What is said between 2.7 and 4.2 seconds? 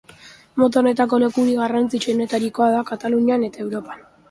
da Katalunian eta Europan orokorrean.